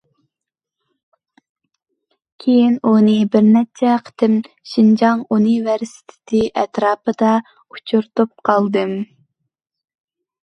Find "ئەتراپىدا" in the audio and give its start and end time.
6.61-7.35